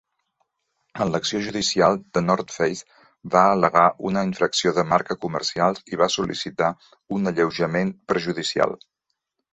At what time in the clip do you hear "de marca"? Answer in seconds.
4.79-5.19